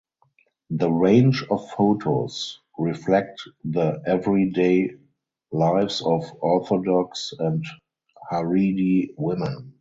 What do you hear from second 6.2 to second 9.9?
Orthodox and Haredi women.